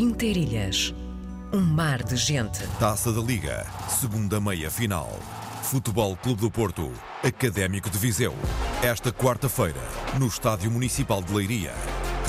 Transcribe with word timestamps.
Interilhas. 0.00 0.94
Um 1.52 1.60
mar 1.60 2.02
de 2.02 2.16
gente. 2.16 2.66
Taça 2.78 3.12
da 3.12 3.20
Liga. 3.20 3.66
Segunda 3.86 4.40
meia 4.40 4.70
final. 4.70 5.10
Futebol 5.62 6.16
Clube 6.16 6.40
do 6.40 6.50
Porto. 6.50 6.90
Académico 7.22 7.90
de 7.90 7.98
Viseu. 7.98 8.34
Esta 8.82 9.12
quarta-feira, 9.12 9.82
no 10.18 10.26
Estádio 10.26 10.70
Municipal 10.70 11.22
de 11.22 11.34
Leiria. 11.34 11.74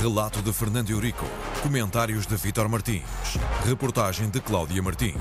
Relato 0.01 0.41
de 0.41 0.51
Fernando 0.51 0.89
Eurico. 0.89 1.25
Comentários 1.63 2.27
de 2.27 2.35
Vítor 2.35 2.67
Martins. 2.67 3.05
Reportagem 3.65 4.29
de 4.29 4.41
Cláudia 4.41 4.83
Martins. 4.83 5.15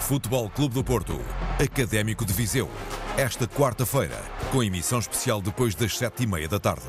Futebol 0.00 0.50
Clube 0.50 0.74
do 0.74 0.82
Porto. 0.82 1.20
Académico 1.64 2.24
de 2.24 2.32
Viseu. 2.32 2.68
Esta 3.16 3.46
quarta-feira, 3.46 4.20
com 4.50 4.60
emissão 4.60 4.98
especial 4.98 5.40
depois 5.40 5.76
das 5.76 5.96
sete 5.96 6.24
e 6.24 6.26
meia 6.26 6.48
da 6.48 6.58
tarde. 6.58 6.82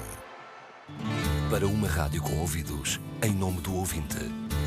Para 1.52 1.68
uma 1.68 1.88
rádio 1.88 2.20
com 2.24 2.40
ouvidos, 2.40 3.00
em 3.22 3.32
nome 3.32 3.62
do 3.62 3.76
ouvinte, 3.76 4.18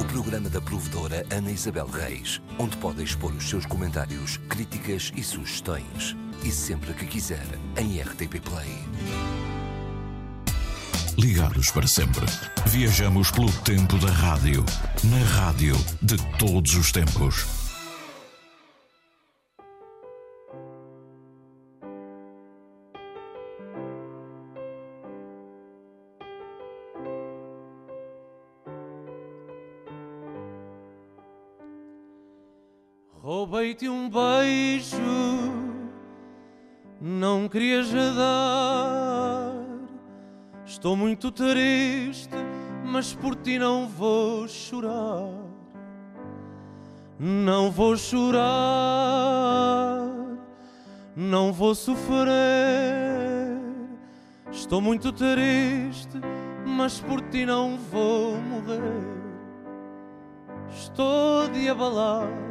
o 0.01 0.05
programa 0.05 0.49
da 0.49 0.63
provedora 0.63 1.27
Ana 1.31 1.51
Isabel 1.51 1.87
Reis, 1.87 2.41
onde 2.59 2.75
pode 2.79 3.03
expor 3.03 3.33
os 3.33 3.47
seus 3.49 3.67
comentários, 3.67 4.39
críticas 4.49 5.13
e 5.15 5.23
sugestões. 5.23 6.17
E 6.43 6.51
sempre 6.51 6.95
que 6.95 7.07
quiser, 7.07 7.47
em 7.77 8.01
RTP 8.01 8.41
Play. 8.41 8.79
Ligados 11.19 11.71
para 11.71 11.87
sempre. 11.87 12.25
Viajamos 12.67 13.31
pelo 13.31 13.53
tempo 13.53 13.99
da 13.99 14.11
rádio. 14.11 14.65
Na 15.05 15.23
rádio 15.39 15.77
de 16.01 16.17
todos 16.39 16.75
os 16.75 16.91
tempos. 16.91 17.60
Roubei-te 33.23 33.87
um 33.87 34.09
beijo, 34.09 34.97
não 36.99 37.51
querias 37.51 37.91
dar. 37.91 39.53
Estou 40.65 40.97
muito 40.97 41.31
triste, 41.31 42.35
mas 42.83 43.13
por 43.13 43.37
ti 43.37 43.59
não 43.59 43.87
vou 43.87 44.49
chorar. 44.49 45.35
Não 47.19 47.71
vou 47.71 47.95
chorar, 47.95 48.39
não 51.15 51.53
vou 51.53 51.75
sofrer. 51.75 52.31
Estou 54.51 54.81
muito 54.81 55.13
triste, 55.13 56.19
mas 56.67 57.01
por 57.01 57.21
ti 57.29 57.45
não 57.45 57.77
vou 57.77 58.41
morrer. 58.41 59.05
Estou 60.71 61.47
de 61.49 61.69
abalado 61.69 62.50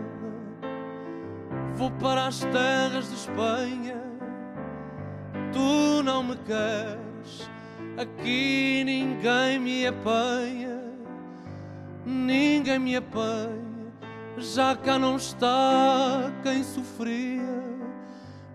Vou 1.79 1.89
para 1.91 2.27
as 2.27 2.41
terras 2.41 3.07
de 3.07 3.15
Espanha. 3.15 4.03
Tu 5.53 6.03
não 6.03 6.21
me 6.21 6.35
queres, 6.35 7.49
aqui 7.97 8.83
ninguém 8.83 9.57
me 9.57 9.87
apanha. 9.87 10.77
Ninguém 12.05 12.79
me 12.79 12.97
apanha, 12.97 13.93
já 14.37 14.75
cá 14.75 14.99
não 14.99 15.15
está 15.15 16.33
quem 16.43 16.65
sofria. 16.65 17.63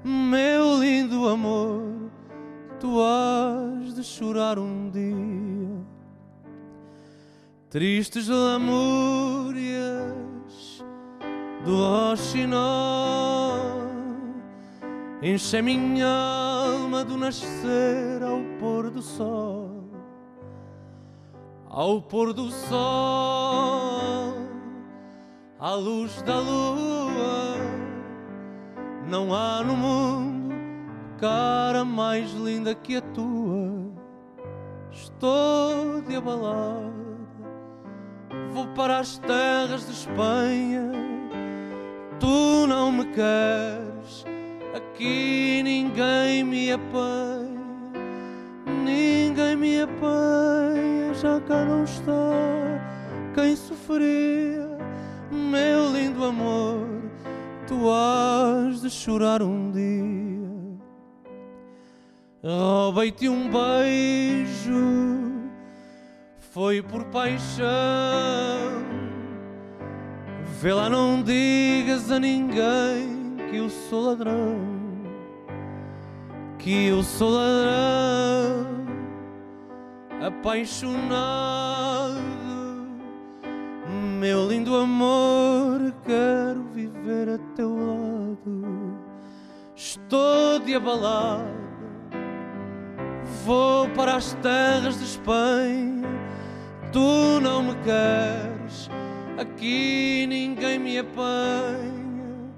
Meu 0.04 0.78
lindo 0.78 1.26
amor, 1.26 2.10
tu 2.78 3.00
has 3.00 3.94
de 3.94 4.04
chorar 4.04 4.58
um 4.58 4.90
dia. 4.90 5.82
Tristes 7.70 8.28
lamúrias 8.28 10.33
do 11.64 11.76
roxinol 11.76 13.24
Enche 15.22 15.62
minha 15.62 16.06
alma 16.06 17.02
do 17.02 17.16
nascer 17.16 18.22
ao 18.22 18.40
pôr 18.60 18.90
do 18.90 19.00
sol. 19.00 19.88
Ao 21.66 22.02
pôr 22.02 22.34
do 22.34 22.50
sol 22.50 24.34
À 25.58 25.72
luz 25.72 26.20
da 26.22 26.38
lua. 26.38 27.56
Não 29.08 29.34
há 29.34 29.62
no 29.62 29.74
mundo 29.74 30.54
cara 31.18 31.84
mais 31.86 32.32
linda 32.32 32.74
que 32.74 32.96
a 32.96 33.00
tua. 33.00 33.94
Estou 34.90 36.02
de 36.02 36.16
abalada 36.16 36.92
Vou 38.52 38.66
para 38.68 38.98
as 38.98 39.16
terras 39.18 39.86
de 39.86 39.92
Espanha 39.92 41.13
tu 42.24 42.66
não 42.66 42.90
me 42.90 43.04
queres, 43.04 44.24
aqui 44.74 45.60
ninguém 45.62 46.42
me 46.42 46.72
apanha, 46.72 47.92
ninguém 48.82 49.54
me 49.54 49.82
apanha, 49.82 51.12
já 51.12 51.38
cá 51.42 51.66
não 51.66 51.84
está 51.84 52.10
quem 53.34 53.54
sofria, 53.54 54.66
meu 55.30 55.92
lindo 55.92 56.24
amor, 56.24 56.88
tu 57.66 57.90
has 57.90 58.80
de 58.80 58.88
chorar 58.88 59.42
um 59.42 59.70
dia. 59.70 60.24
Roubei-te 62.42 63.28
um 63.28 63.50
beijo, 63.50 64.72
foi 66.38 66.80
por 66.80 67.04
paixão 67.04 68.83
Vê 70.64 70.72
lá, 70.72 70.88
não 70.88 71.22
digas 71.22 72.10
a 72.10 72.18
ninguém 72.18 73.36
que 73.50 73.58
eu 73.58 73.68
sou 73.68 74.06
ladrão, 74.06 74.56
que 76.58 76.86
eu 76.86 77.02
sou 77.02 77.32
ladrão, 77.32 78.86
apaixonado. 80.26 82.14
Meu 84.18 84.48
lindo 84.48 84.74
amor, 84.74 85.92
quero 86.02 86.62
viver 86.72 87.28
a 87.28 87.38
teu 87.54 87.76
lado. 87.76 88.98
Estou 89.76 90.60
de 90.60 90.76
abalado, 90.76 91.44
vou 93.44 93.86
para 93.90 94.16
as 94.16 94.32
terras 94.40 94.96
de 94.98 95.04
Espanha. 95.04 96.08
Tu 96.90 97.38
não 97.42 97.62
me 97.64 97.74
queres 97.84 98.88
Aqui 99.36 100.26
ninguém 100.28 100.78
me 100.78 100.96
apanha, 100.98 102.52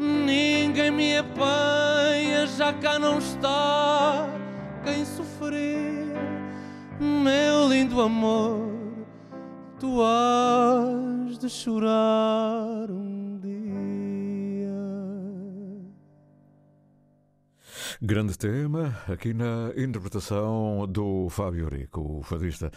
ninguém 0.00 0.90
me 0.90 1.16
apanha, 1.16 2.44
já 2.46 2.72
cá 2.72 2.98
não 2.98 3.18
está 3.18 4.28
quem 4.82 5.04
sofrer. 5.04 6.12
Meu 6.98 7.68
lindo 7.68 8.00
amor, 8.00 8.68
tu 9.78 10.02
has 10.02 11.38
de 11.38 11.48
chorar 11.48 12.90
um 12.90 13.38
dia. 13.40 13.61
Grande 18.04 18.36
tema 18.36 18.98
aqui 19.06 19.32
na 19.32 19.70
interpretação 19.76 20.88
do 20.88 21.28
Fábio 21.30 21.68
Rico, 21.68 22.18
o 22.18 22.22
fadista 22.24 22.68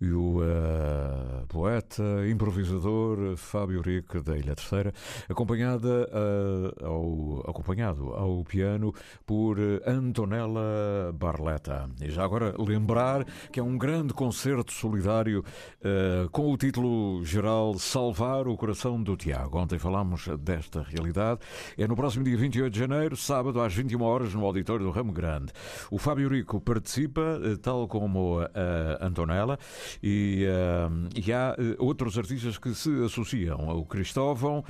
e 0.00 0.10
o 0.10 0.40
uh, 0.40 1.46
poeta, 1.46 2.02
improvisador 2.28 3.36
Fábio 3.36 3.80
Rico 3.80 4.20
da 4.20 4.36
Ilha 4.36 4.56
Terceira, 4.56 4.92
acompanhada, 5.28 6.10
uh, 6.10 6.84
ao, 6.84 7.48
acompanhado 7.48 8.14
ao 8.14 8.42
piano 8.42 8.92
por 9.24 9.58
Antonella 9.86 11.12
Barletta. 11.14 11.88
E 12.02 12.10
já 12.10 12.24
agora 12.24 12.52
lembrar 12.58 13.24
que 13.52 13.60
é 13.60 13.62
um 13.62 13.78
grande 13.78 14.12
concerto 14.12 14.72
solidário 14.72 15.44
uh, 15.84 16.28
com 16.30 16.52
o 16.52 16.56
título 16.56 17.24
geral 17.24 17.78
Salvar 17.78 18.48
o 18.48 18.56
Coração 18.56 19.00
do 19.00 19.16
Tiago. 19.16 19.56
Ontem 19.56 19.78
falámos 19.78 20.26
desta 20.40 20.82
realidade. 20.82 21.38
É 21.78 21.86
no 21.86 21.94
próximo 21.94 22.24
dia 22.24 22.36
28 22.36 22.72
de 22.72 22.78
janeiro, 22.80 23.16
sábado, 23.16 23.60
às 23.60 23.72
21 23.72 24.02
horas, 24.02 24.34
no 24.34 24.44
auditório 24.44 24.63
do 24.64 24.90
Ramo 24.90 25.12
Grande. 25.12 25.52
O 25.90 25.98
Fábio 25.98 26.28
Rico 26.28 26.60
participa, 26.60 27.40
tal 27.62 27.86
como 27.86 28.40
a 28.40 29.06
Antonella, 29.06 29.58
e, 30.02 30.46
uh, 30.46 31.08
e 31.14 31.32
há 31.32 31.54
outros 31.78 32.18
artistas 32.18 32.58
que 32.58 32.74
se 32.74 32.90
associam 33.04 33.70
ao 33.70 33.84
Cristóvão, 33.84 34.64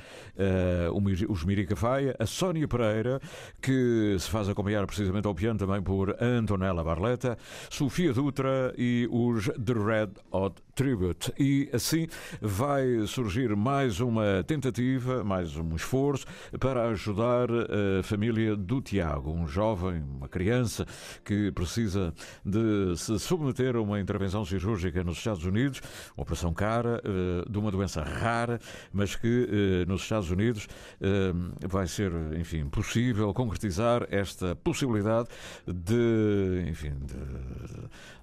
os 1.29 1.43
Mirica 1.43 1.75
Faia, 1.75 2.15
a 2.19 2.25
Sónia 2.25 2.67
Pereira, 2.67 3.19
que 3.61 4.15
se 4.19 4.29
faz 4.29 4.49
acompanhar 4.49 4.85
precisamente 4.85 5.27
ao 5.27 5.35
piano 5.35 5.57
também 5.57 5.81
por 5.81 6.15
Antonella 6.21 6.83
Barletta, 6.83 7.37
Sofia 7.69 8.13
Dutra 8.13 8.73
e 8.77 9.07
os 9.11 9.45
The 9.45 9.73
Red 9.73 10.11
Hot 10.31 10.61
Tribute. 10.75 11.33
E 11.39 11.69
assim 11.73 12.05
vai 12.41 13.07
surgir 13.07 13.55
mais 13.55 14.01
uma 14.01 14.43
tentativa, 14.45 15.23
mais 15.23 15.55
um 15.55 15.73
esforço 15.73 16.25
para 16.59 16.89
ajudar 16.89 17.47
a 17.49 18.03
família 18.03 18.57
do 18.57 18.81
Tiago, 18.81 19.31
um 19.31 19.47
jovem, 19.47 20.03
uma 20.03 20.27
criança 20.27 20.85
que 21.23 21.49
precisa 21.53 22.13
de 22.45 22.93
se 22.97 23.17
submeter 23.17 23.77
a 23.77 23.81
uma 23.81 24.01
intervenção 24.01 24.43
cirúrgica 24.43 25.01
nos 25.01 25.17
Estados 25.17 25.45
Unidos, 25.45 25.81
uma 26.17 26.23
operação 26.23 26.53
cara, 26.53 27.01
eh, 27.05 27.49
de 27.49 27.57
uma 27.57 27.71
doença 27.71 28.03
rara, 28.03 28.59
mas 28.91 29.15
que 29.15 29.49
eh, 29.49 29.85
nos 29.87 30.01
Estados 30.01 30.29
Unidos 30.29 30.67
eh, 30.99 31.31
vai 31.67 31.87
ser, 31.87 32.11
enfim, 32.37 32.65
possível 32.67 33.33
concretizar 33.33 34.05
esta 34.11 34.55
possibilidade 34.57 35.29
de, 35.65 36.65
enfim, 36.67 36.91
de 36.99 37.15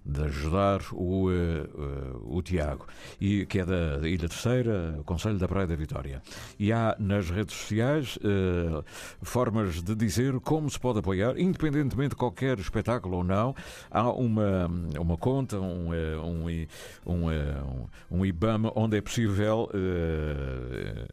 de 0.04 0.22
ajudar 0.25 0.81
o, 0.93 1.31
uh, 1.31 2.37
Tiago, 2.43 2.87
e, 3.21 3.47
que 3.47 3.61
é 3.61 3.65
da 3.65 4.09
Ilha 4.09 4.29
Terceira, 4.29 5.00
Conselho 5.05 5.39
da 5.39 5.49
Praia 5.49 5.67
da 5.67 5.77
Vitória. 5.77 6.23
E 6.59 6.73
há 6.73 6.97
nas 6.99 7.31
redes 7.31 7.55
sociais 7.55 8.17
uh, 8.17 8.85
formas 9.23 9.83
de 9.83 9.94
dizer 9.94 10.39
como 10.41 10.69
se 10.71 10.79
pode 10.79 10.99
apoiar, 10.99 11.39
independentemente 11.39 12.11
de 12.11 12.17
qualquer 12.17 12.59
espetáculo 12.59 13.19
ou 13.19 13.25
não. 13.25 13.55
Há 13.91 14.11
uma, 14.11 14.71
uma 14.99 15.17
conta, 15.17 15.59
um, 15.59 15.91
um, 15.91 16.47
um, 17.06 17.31
um, 17.31 17.89
um 18.11 18.27
IBAM, 18.27 18.71
onde 18.75 18.97
é 18.97 19.00
possível 19.00 19.69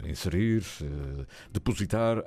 inserir, 0.06 0.64
depositar 1.52 2.24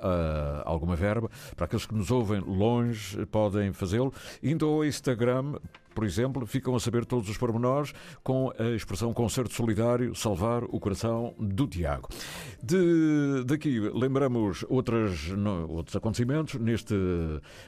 alguma 0.65 0.97
verba. 0.97 1.31
Para 1.57 1.67
aqueles 1.67 1.87
que 1.87 1.95
nos 1.95 2.11
ouvem 2.11 2.41
longe, 2.41 3.25
podem 3.27 3.73
fazê-lo. 3.73 4.13
Indo 4.43 4.67
ao 4.67 4.85
Instagram, 4.85 5.55
por 5.95 6.05
exemplo, 6.05 6.47
ficam 6.47 6.75
a 6.75 6.81
saber 6.81 7.05
todos 7.05 7.29
os 7.29 7.37
pormenores 7.37 7.93
com 8.23 8.53
a 8.59 8.71
expressão 8.71 9.13
concerto 9.13 9.53
solidário 9.53 10.15
salvar 10.15 10.65
o 10.65 10.81
coração 10.81 11.35
do 11.39 11.67
Tiago. 11.67 12.09
De, 12.63 13.45
daqui 13.45 13.81
lembramos 13.81 14.65
outras, 14.69 15.31
outros 15.69 15.97
acontecimentos 15.97 16.55
neste, 16.55 16.95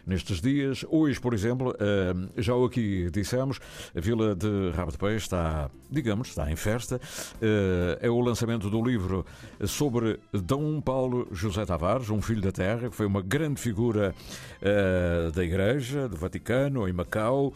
nestes 0.07 0.41
dias. 0.41 0.85
Hoje, 0.89 1.21
por 1.21 1.35
exemplo, 1.35 1.71
uh, 1.71 2.41
já 2.41 2.55
o 2.55 2.65
aqui 2.65 3.11
dissemos, 3.11 3.61
a 3.95 4.01
Vila 4.01 4.35
de 4.35 4.71
Rabo 4.75 4.93
de 4.93 4.99
Peixe 4.99 5.25
está, 5.25 5.71
digamos, 5.91 6.29
está 6.29 6.51
em 6.51 6.57
festa. 6.57 7.01
Uh, 7.37 7.99
é 8.01 8.11
o 8.11 8.21
lançamento 8.21 8.71
do 8.71 8.83
livro 8.83 9.25
sobre 9.67 10.21
Dom 10.33 10.81
Paulo 10.81 11.29
José 11.33 11.65
Tavares, 11.67 12.11
um 12.11 12.23
filho 12.23 12.41
da 12.41 12.53
terra, 12.53 12.89
que 12.89 12.97
foi 12.97 13.07
uma 13.07 13.23
grande 13.23 13.61
figura 13.61 14.15
uh, 14.61 15.33
da 15.33 15.45
Igreja, 15.45 16.09
do 16.09 16.17
Vaticano, 16.17 16.89
em 16.89 16.93
Macau, 16.93 17.53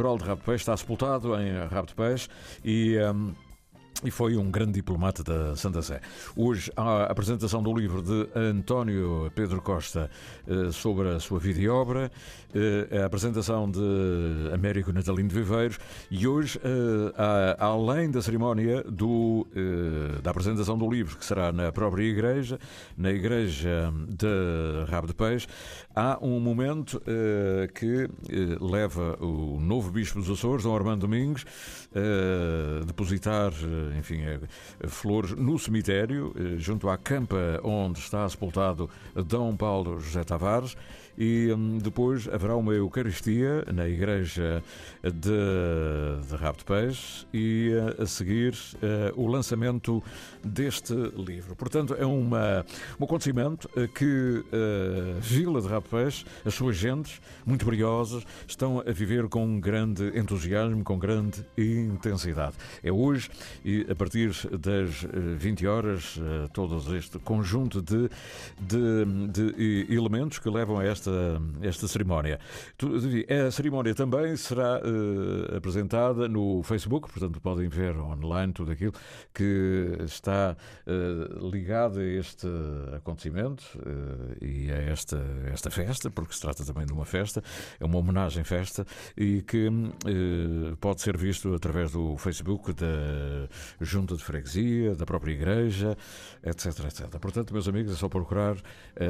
natural 0.00 0.16
de 0.16 0.24
Rabo 0.24 0.40
de 0.40 0.46
Peixe, 0.46 0.62
está 0.62 0.76
sepultado 0.76 1.38
em 1.38 1.52
Rabo 1.68 1.88
de 1.88 1.94
Peixe 1.94 2.28
e. 2.64 2.96
Um, 2.98 3.34
e 4.02 4.10
foi 4.10 4.36
um 4.36 4.50
grande 4.50 4.72
diplomata 4.72 5.22
da 5.22 5.54
Santa 5.56 5.82
Sé. 5.82 6.00
Hoje 6.34 6.72
a 6.74 7.04
apresentação 7.04 7.62
do 7.62 7.74
livro 7.74 8.00
de 8.00 8.28
António 8.34 9.30
Pedro 9.34 9.60
Costa 9.60 10.10
eh, 10.48 10.72
sobre 10.72 11.10
a 11.10 11.20
sua 11.20 11.38
vida 11.38 11.60
e 11.60 11.68
obra, 11.68 12.10
eh, 12.54 13.02
a 13.02 13.04
apresentação 13.04 13.70
de 13.70 14.50
Américo 14.54 14.90
Natalino 14.90 15.28
de 15.28 15.34
Viveiros 15.34 15.78
e 16.10 16.26
hoje, 16.26 16.58
eh, 16.64 17.56
além 17.58 18.10
da 18.10 18.22
cerimónia 18.22 18.82
do, 18.84 19.46
da 20.22 20.30
apresentação 20.30 20.78
do 20.78 20.88
livro, 20.88 21.18
que 21.18 21.24
será 21.24 21.52
na 21.52 21.70
própria 21.70 22.04
igreja, 22.04 22.58
na 22.96 23.10
igreja 23.10 23.92
de 24.08 24.90
Rabo 24.90 25.08
de 25.08 25.14
Peixe, 25.14 25.46
há 26.00 26.18
um 26.22 26.40
momento 26.40 27.00
que 27.74 28.08
leva 28.60 29.16
o 29.20 29.60
novo 29.60 29.90
bispo 29.90 30.18
dos 30.18 30.30
Açores, 30.30 30.64
Dom 30.64 30.74
Armando 30.74 31.02
Domingos, 31.02 31.44
a 31.94 32.84
depositar 32.84 33.52
enfim, 33.98 34.20
flores 34.88 35.32
no 35.32 35.58
cemitério, 35.58 36.32
eh, 36.36 36.58
junto 36.58 36.88
à 36.88 36.96
campa 36.96 37.60
onde 37.62 37.98
está 37.98 38.28
sepultado 38.28 38.88
Dom 39.14 39.56
Paulo 39.56 40.00
José 40.00 40.24
Tavares 40.24 40.76
e 41.18 41.52
hum, 41.52 41.78
depois 41.78 42.28
haverá 42.28 42.56
uma 42.56 42.72
Eucaristia 42.72 43.64
na 43.72 43.86
igreja 43.86 44.62
de, 45.02 46.26
de 46.26 46.36
Rabo 46.36 46.58
de 46.58 46.64
Peixe 46.64 47.26
e 47.32 47.72
eh, 47.72 48.02
a 48.02 48.06
seguir 48.06 48.54
uh, 48.54 49.20
o 49.20 49.26
lançamento 49.26 50.02
deste 50.42 50.94
livro. 50.94 51.54
Portanto, 51.54 51.94
é 51.98 52.06
uma, 52.06 52.64
um 52.98 53.04
acontecimento 53.04 53.68
que 53.94 54.44
uh, 54.46 55.20
Vila 55.20 55.60
de 55.60 55.68
Rabo 55.68 55.88
as 55.96 56.54
suas 56.54 56.76
gentes, 56.76 57.20
muito 57.44 57.64
brilhosas, 57.64 58.24
estão 58.46 58.80
a 58.80 58.92
viver 58.92 59.28
com 59.28 59.60
grande 59.60 60.18
entusiasmo, 60.18 60.82
com 60.84 60.98
grande 60.98 61.44
intensidade. 61.56 62.54
É 62.82 62.92
hoje 62.92 63.30
e 63.64 63.86
a 63.88 63.94
partir 63.94 64.30
das 64.58 65.04
20 65.38 65.66
horas, 65.66 66.16
uh, 66.16 66.48
todo 66.52 66.96
este 66.96 67.18
conjunto 67.18 67.82
de, 67.82 68.08
de, 68.60 69.28
de 69.28 69.86
elementos 69.94 70.38
que 70.38 70.48
levam 70.48 70.78
a 70.78 70.84
esta, 70.84 71.10
esta 71.62 71.86
cerimónia. 71.88 72.38
A 73.46 73.50
cerimónia 73.50 73.94
também 73.94 74.36
será 74.36 74.80
uh, 74.80 75.56
apresentada 75.56 76.28
no 76.28 76.62
Facebook, 76.62 77.10
portanto 77.10 77.40
podem 77.40 77.68
ver 77.68 77.96
online 77.96 78.52
tudo 78.52 78.72
aquilo 78.72 78.92
que 79.34 79.96
está 80.04 80.56
uh, 80.86 81.50
ligado 81.50 82.00
a 82.00 82.04
este 82.04 82.46
acontecimento 82.96 83.62
uh, 83.76 84.44
e 84.44 84.70
a 84.70 84.76
esta, 84.76 85.22
esta 85.52 85.69
festa, 85.70 86.10
porque 86.10 86.34
se 86.34 86.40
trata 86.40 86.64
também 86.64 86.86
de 86.86 86.92
uma 86.92 87.04
festa, 87.04 87.42
é 87.78 87.84
uma 87.84 87.98
homenagem-festa 87.98 88.86
e 89.16 89.42
que 89.42 89.68
pode 90.80 91.00
ser 91.00 91.16
visto 91.16 91.54
através 91.54 91.92
do 91.92 92.16
Facebook 92.16 92.72
da 92.72 93.48
Junta 93.80 94.16
de 94.16 94.24
Freguesia, 94.24 94.94
da 94.94 95.06
própria 95.06 95.32
Igreja, 95.32 95.96
etc, 96.42 96.66
etc. 96.84 97.06
Portanto, 97.20 97.52
meus 97.52 97.68
amigos, 97.68 97.92
é 97.92 97.96
só 97.96 98.08
procurar 98.08 98.56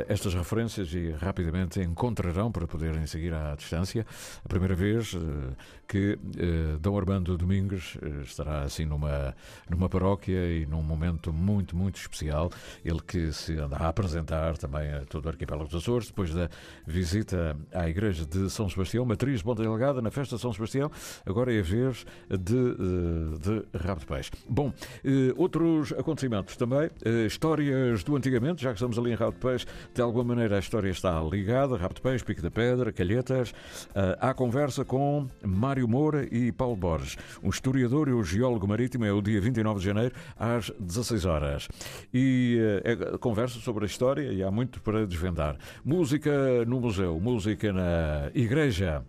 estas 0.08 0.34
referências 0.34 0.92
e 0.92 1.10
rapidamente 1.12 1.80
encontrarão 1.80 2.50
para 2.50 2.66
poderem 2.66 3.06
seguir 3.06 3.32
à 3.34 3.54
distância. 3.54 4.06
A 4.44 4.48
primeira 4.48 4.74
vez 4.74 5.14
eh, 5.14 5.54
que 5.86 6.18
eh, 6.38 6.76
Dom 6.80 6.96
Armando 6.98 7.36
Domingos 7.36 7.96
eh, 8.02 8.22
estará 8.22 8.62
assim 8.62 8.84
numa, 8.84 9.34
numa 9.68 9.88
paróquia 9.88 10.46
e 10.52 10.66
num 10.66 10.82
momento 10.82 11.32
muito, 11.32 11.76
muito 11.76 11.96
especial. 11.96 12.50
Ele 12.84 13.00
que 13.00 13.32
se 13.32 13.56
anda 13.58 13.76
a 13.76 13.88
apresentar 13.88 14.56
também 14.58 14.92
a 14.92 15.00
todo 15.04 15.26
o 15.26 15.28
arquipélago 15.28 15.68
dos 15.68 15.82
Açores, 15.82 16.08
depois 16.08 16.34
da 16.34 16.49
visita 16.86 17.56
à 17.72 17.88
igreja 17.88 18.26
de 18.26 18.50
São 18.50 18.68
Sebastião, 18.68 19.04
matriz 19.04 19.38
de 19.38 19.44
Ponta 19.44 19.62
Delgada, 19.62 20.02
na 20.02 20.10
festa 20.10 20.36
de 20.36 20.42
São 20.42 20.52
Sebastião. 20.52 20.90
Agora 21.24 21.54
é 21.54 21.60
a 21.60 21.62
vez 21.62 22.04
de, 22.28 22.74
de 23.38 23.78
Rabo 23.78 24.00
de 24.00 24.06
Peixe. 24.06 24.30
Bom, 24.48 24.72
outros 25.36 25.92
acontecimentos 25.92 26.56
também, 26.56 26.90
histórias 27.26 28.02
do 28.02 28.16
antigamente, 28.16 28.62
já 28.62 28.70
que 28.70 28.76
estamos 28.76 28.98
ali 28.98 29.12
em 29.12 29.14
Rabo 29.14 29.32
de 29.32 29.38
Peixe, 29.38 29.66
de 29.94 30.02
alguma 30.02 30.24
maneira 30.24 30.56
a 30.56 30.58
história 30.58 30.90
está 30.90 31.20
ligada. 31.22 31.76
Rabo 31.76 31.94
de 31.94 32.00
Peixe, 32.00 32.24
Pico 32.24 32.42
da 32.42 32.50
Pedra, 32.50 32.92
Calhetas. 32.92 33.52
Há 34.18 34.34
conversa 34.34 34.84
com 34.84 35.28
Mário 35.44 35.86
Moura 35.86 36.26
e 36.30 36.52
Paulo 36.52 36.76
Borges. 36.76 37.16
Um 37.42 37.48
historiador 37.48 38.08
e 38.08 38.12
o 38.12 38.22
geólogo 38.22 38.66
marítimo 38.66 39.04
é 39.04 39.12
o 39.12 39.20
dia 39.20 39.40
29 39.40 39.78
de 39.80 39.84
janeiro, 39.84 40.14
às 40.36 40.70
16 40.78 41.24
horas. 41.24 41.68
E 42.12 42.58
é 42.84 43.18
conversa 43.18 43.58
sobre 43.60 43.84
a 43.84 43.86
história 43.86 44.32
e 44.32 44.42
há 44.42 44.50
muito 44.50 44.80
para 44.82 45.06
desvendar. 45.06 45.56
Música 45.84 46.39
no 46.66 46.80
museu, 46.80 47.20
música 47.20 47.72
na 47.72 48.30
igreja 48.34 49.02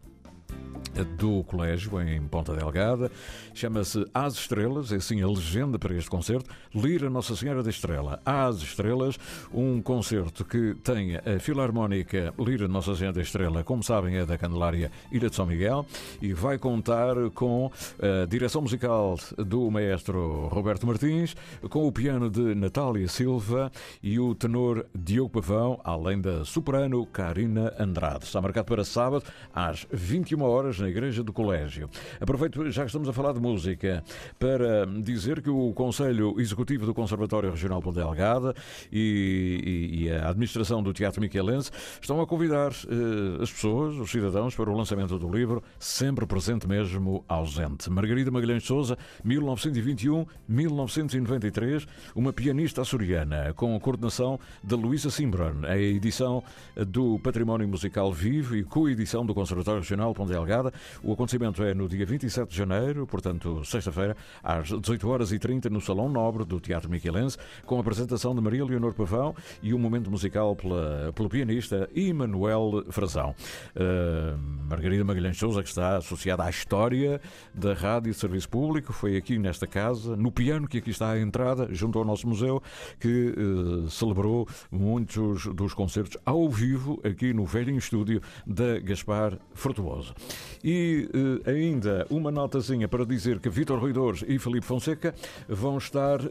do 1.17 1.43
colégio 1.43 2.01
em 2.01 2.21
Ponta 2.21 2.53
Delgada. 2.53 3.09
Chama-se 3.53 4.05
As 4.13 4.33
Estrelas, 4.33 4.91
é 4.91 4.97
assim 4.97 5.21
a 5.21 5.27
legenda 5.27 5.79
para 5.79 5.95
este 5.95 6.09
concerto. 6.09 6.49
Lira 6.73 7.09
Nossa 7.09 7.35
Senhora 7.35 7.63
da 7.63 7.69
Estrela. 7.69 8.19
As 8.25 8.57
Estrelas, 8.57 9.17
um 9.53 9.81
concerto 9.81 10.43
que 10.43 10.75
tem 10.83 11.15
a 11.15 11.39
Filarmónica 11.39 12.33
Lira 12.37 12.67
Nossa 12.67 12.95
Senhora 12.95 13.15
da 13.15 13.21
Estrela, 13.21 13.63
como 13.63 13.83
sabem, 13.83 14.17
é 14.17 14.25
da 14.25 14.37
Candelária 14.37 14.91
Ilha 15.11 15.29
de 15.29 15.35
São 15.35 15.45
Miguel, 15.45 15.85
e 16.21 16.33
vai 16.33 16.57
contar 16.57 17.15
com 17.33 17.71
a 17.99 18.25
direção 18.25 18.61
musical 18.61 19.17
do 19.37 19.71
maestro 19.71 20.47
Roberto 20.47 20.85
Martins, 20.85 21.35
com 21.69 21.87
o 21.87 21.91
piano 21.91 22.29
de 22.29 22.53
Natália 22.55 23.07
Silva 23.07 23.71
e 24.03 24.19
o 24.19 24.35
tenor 24.35 24.85
Diogo 24.93 25.41
Pavão, 25.41 25.79
além 25.83 26.19
da 26.19 26.43
soprano 26.43 27.05
Karina 27.05 27.73
Andrade. 27.79 28.25
Está 28.25 28.41
marcado 28.41 28.65
para 28.65 28.83
sábado, 28.83 29.23
às 29.53 29.87
21 29.91 30.40
horas, 30.43 30.79
na 30.79 30.89
Igreja 30.89 31.23
do 31.23 31.33
Colégio. 31.33 31.89
Aproveito, 32.19 32.69
já 32.71 32.83
que 32.83 32.87
estamos 32.87 33.07
a 33.07 33.13
falar 33.13 33.33
de 33.33 33.39
música, 33.39 34.03
para 34.39 34.85
dizer 34.85 35.41
que 35.41 35.49
o 35.49 35.73
Conselho 35.73 36.39
Executivo 36.39 36.85
do 36.85 36.93
Conservatório 36.93 37.49
Regional 37.49 37.81
Ponte 37.81 37.95
Delgada 37.95 38.53
e, 38.91 39.61
e, 39.63 40.03
e, 40.03 40.11
a 40.11 40.29
Administração 40.29 40.83
do 40.83 40.93
Teatro 40.93 41.21
Miquelense 41.21 41.71
estão 42.01 42.19
a 42.21 42.27
convidar 42.27 42.71
eh, 42.71 43.41
as 43.41 43.51
pessoas, 43.51 43.97
os 43.97 44.09
cidadãos, 44.09 44.55
para 44.55 44.69
o 44.69 44.75
lançamento 44.75 45.17
do 45.17 45.29
livro 45.29 45.63
Sempre 45.79 46.25
Presente 46.25 46.67
Mesmo 46.67 47.23
Ausente. 47.27 47.89
Margarida 47.89 48.31
Magalhães 48.31 48.63
Souza, 48.63 48.97
1921-1993, 49.25 51.87
uma 52.15 52.33
pianista 52.33 52.81
açoriana, 52.81 53.53
com 53.55 53.75
a 53.75 53.79
coordenação 53.79 54.39
de 54.63 54.75
Luísa 54.75 55.09
Simbron, 55.09 55.65
a 55.65 55.77
edição 55.77 56.43
do 56.87 57.19
Património 57.19 57.67
Musical 57.67 58.11
Vivo 58.11 58.55
e 58.55 58.63
coedição 58.63 59.25
do 59.25 59.33
Conservatório 59.33 59.81
Regional 59.81 60.13
Ponte 60.13 60.30
Delgada. 60.31 60.73
O 61.03 61.13
acontecimento 61.13 61.61
é 61.63 61.73
no 61.73 61.87
dia 61.87 62.05
27 62.05 62.49
de 62.49 62.57
janeiro, 62.57 63.05
portanto, 63.05 63.63
sexta-feira, 63.65 64.15
às 64.41 64.69
18 64.69 65.09
horas 65.09 65.31
e 65.31 65.39
30 65.39 65.69
no 65.69 65.81
Salão 65.81 66.09
Nobre 66.09 66.45
do 66.45 66.59
Teatro 66.59 66.89
Miquelense, 66.89 67.37
com 67.65 67.77
a 67.77 67.81
apresentação 67.81 68.33
de 68.33 68.41
Maria 68.41 68.63
Leonor 68.63 68.93
Pavão 68.93 69.35
e 69.61 69.73
um 69.73 69.79
momento 69.79 70.09
musical 70.09 70.55
pela, 70.55 71.11
pelo 71.13 71.29
pianista 71.29 71.89
Emanuel 71.95 72.85
Frazão. 72.89 73.35
Uh, 73.75 74.37
Margarida 74.69 75.03
Magalhães 75.03 75.37
Souza, 75.37 75.61
que 75.61 75.69
está 75.69 75.97
associada 75.97 76.43
à 76.43 76.49
história 76.49 77.19
da 77.53 77.73
Rádio 77.73 78.11
e 78.11 78.13
Serviço 78.13 78.49
Público, 78.49 78.93
foi 78.93 79.17
aqui 79.17 79.37
nesta 79.37 79.67
casa, 79.67 80.15
no 80.15 80.31
piano 80.31 80.67
que 80.67 80.77
aqui 80.77 80.91
está 80.91 81.11
à 81.11 81.19
entrada, 81.19 81.67
junto 81.71 81.99
ao 81.99 82.05
nosso 82.05 82.27
museu, 82.27 82.61
que 82.99 83.33
uh, 83.37 83.89
celebrou 83.89 84.47
muitos 84.71 85.47
dos 85.47 85.73
concertos 85.73 86.17
ao 86.25 86.49
vivo 86.49 86.99
aqui 87.03 87.33
no 87.33 87.45
velho 87.45 87.75
estúdio 87.77 88.21
da 88.45 88.79
Gaspar 88.79 89.37
Fortuoso. 89.53 90.13
E 90.63 91.09
uh, 91.13 91.49
ainda 91.49 92.05
uma 92.09 92.31
notazinha 92.31 92.87
para 92.87 93.05
dizer 93.05 93.39
que 93.39 93.49
Vítor 93.49 93.79
Ruidores 93.79 94.23
e 94.27 94.37
Felipe 94.37 94.65
Fonseca 94.65 95.13
vão 95.47 95.77
estar 95.77 96.21
uh, 96.21 96.29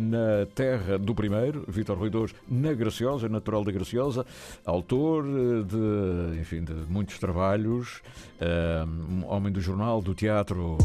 na 0.00 0.46
terra 0.54 0.98
do 0.98 1.14
primeiro, 1.14 1.64
Vítor 1.68 1.98
Ruidores 1.98 2.34
na 2.48 2.72
Graciosa, 2.72 3.28
natural 3.28 3.62
da 3.62 3.70
Graciosa, 3.70 4.24
autor 4.64 5.24
de, 5.24 6.40
enfim, 6.40 6.64
de 6.64 6.72
muitos 6.88 7.18
trabalhos, 7.18 8.02
um 8.40 9.26
homem 9.26 9.52
do 9.52 9.60
jornal, 9.60 10.00
do 10.00 10.14
teatro 10.14 10.78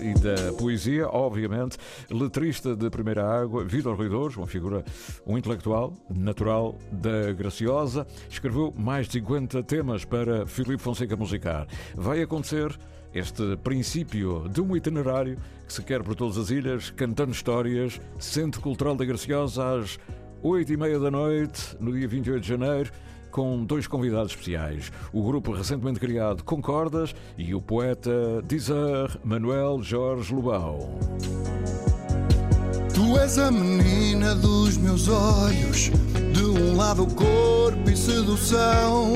e 0.00 0.14
da 0.18 0.52
poesia, 0.54 1.08
obviamente, 1.08 1.76
letrista 2.10 2.74
de 2.74 2.90
primeira 2.90 3.24
água, 3.24 3.64
Vítor 3.64 3.96
Ruidores, 3.96 4.36
uma 4.36 4.46
figura, 4.46 4.84
um 5.26 5.36
intelectual 5.38 5.94
natural 6.10 6.76
da 6.90 7.32
Graciosa, 7.32 8.06
escreveu 8.28 8.72
mais 8.76 9.06
de 9.06 9.14
50 9.14 9.62
temas 9.62 10.04
para 10.04 10.46
Filipe 10.46 10.82
Fonseca 10.82 11.16
musicar. 11.16 11.66
Vai 11.94 12.22
acontecer 12.22 12.76
este 13.14 13.56
princípio 13.58 14.48
de 14.48 14.60
um 14.60 14.76
itinerário 14.76 15.38
que 15.66 15.72
se 15.72 15.82
quer 15.82 16.02
por 16.02 16.14
todas 16.14 16.36
as 16.36 16.50
ilhas, 16.50 16.90
cantando 16.90 17.32
histórias, 17.32 18.00
Centro 18.18 18.60
Cultural 18.60 18.96
da 18.96 19.04
Graciosa 19.04 19.78
às 19.78 19.98
8 20.42 20.72
e 20.72 20.76
meia 20.76 20.98
da 20.98 21.10
noite, 21.10 21.76
no 21.80 21.92
dia 21.92 22.08
28 22.08 22.42
de 22.42 22.48
janeiro, 22.48 22.90
com 23.30 23.64
dois 23.64 23.86
convidados 23.86 24.32
especiais. 24.32 24.92
O 25.12 25.22
grupo 25.22 25.52
recentemente 25.52 25.98
criado 25.98 26.44
Concordas 26.44 27.14
e 27.38 27.54
o 27.54 27.60
poeta 27.60 28.12
Dizer 28.46 29.18
Manuel 29.24 29.82
Jorge 29.82 30.34
Lobão. 30.34 30.98
Tu 32.94 33.18
és 33.18 33.38
a 33.38 33.50
menina 33.50 34.36
dos 34.36 34.76
meus 34.76 35.08
olhos, 35.08 35.90
de 36.32 36.44
um 36.44 36.76
lado 36.76 37.06
corpo 37.06 37.90
e 37.90 37.96
sedução, 37.96 39.14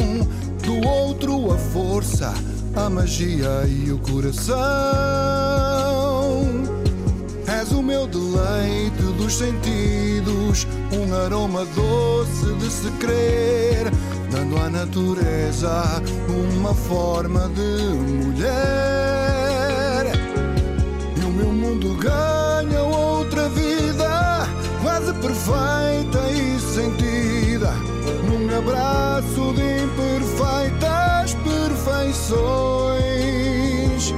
do 0.69 0.87
outro 0.87 1.51
a 1.51 1.57
força, 1.57 2.35
a 2.77 2.91
magia 2.91 3.65
e 3.67 3.91
o 3.91 3.99
coração. 4.01 4.59
És 7.47 7.73
o 7.73 7.83
meu 7.83 8.07
deleite 8.07 9.03
dos 9.17 9.33
sentidos, 9.33 10.67
um 10.93 11.15
aroma 11.25 11.65
doce 11.75 12.53
de 12.59 12.71
se 12.71 12.91
crer, 13.01 13.91
dando 14.31 14.59
à 14.59 14.69
natureza 14.69 16.03
uma 16.29 16.75
forma 16.75 17.49
de 17.49 17.95
mulher. 18.27 18.53
E 21.17 21.21
o 21.25 21.31
meu 21.31 21.51
mundo 21.51 21.95
ganha 21.95 22.83
outra 22.83 23.49
vida, 23.49 24.47
quase 24.83 25.15
perfeita 25.15 26.31
e 26.31 26.61
sentida, 26.61 27.73
num 28.29 28.59
abraço 28.59 29.48
perfeições. 32.19 34.13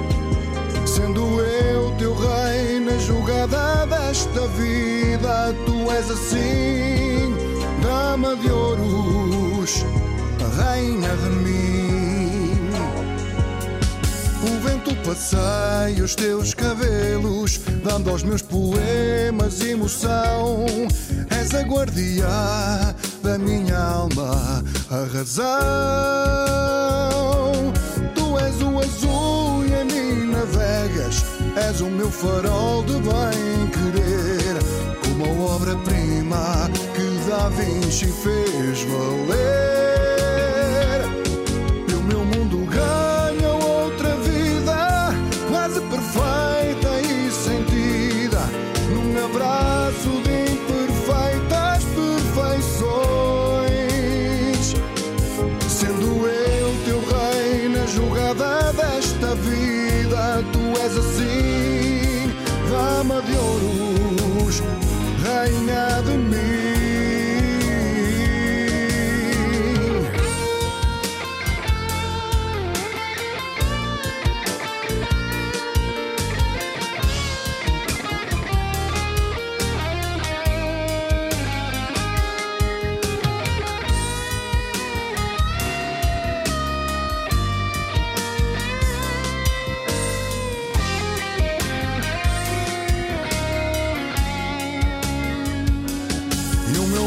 Sendo 0.87 1.41
eu 1.41 1.91
teu 1.99 2.15
rei 2.15 2.79
na 2.81 2.97
jogada 2.99 3.87
desta 3.87 4.47
vida, 4.49 5.55
tu 5.67 5.91
és 5.91 6.11
assim, 6.11 7.35
dama 7.83 8.37
de 8.37 8.51
ouros, 8.51 9.85
rainha 10.57 11.15
de 11.17 11.31
mim. 11.31 12.71
O 14.43 14.61
vento 14.67 14.95
passeia 15.07 16.03
os 16.03 16.15
teus 16.15 16.55
cabelos, 16.55 17.61
dando 17.85 18.09
aos 18.11 18.23
meus 18.23 18.41
poemas 18.43 19.61
emoção. 19.61 20.65
És 21.31 21.55
a 21.55 21.61
guardiã 21.63 22.95
da 23.23 23.39
minha 23.39 23.79
alma, 23.79 24.65
a 24.91 25.05
razão. 25.13 27.20
Mim 30.41 30.47
navegas, 30.47 31.25
és 31.69 31.81
o 31.81 31.87
meu 31.87 32.11
farol 32.11 32.83
de 32.85 32.95
bem 32.95 33.67
querer, 33.73 34.59
como 35.05 35.25
a 35.25 35.55
obra-prima 35.55 36.71
que 36.95 37.29
Da 37.29 37.49
Vinci 37.49 38.07
fez 38.07 38.83
valer. 38.85 39.80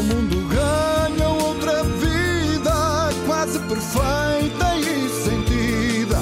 Mundo 0.04 0.46
ganha 0.48 1.28
outra 1.28 1.82
vida, 1.82 3.10
quase 3.26 3.58
perfeita 3.60 4.76
e 4.76 5.08
sentida, 5.08 6.18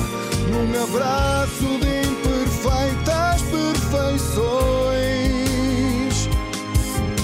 num 0.51 0.83
abraço 0.83 1.79
de 1.81 2.03
imperfeitas 2.09 3.43
perfeições. 3.43 6.29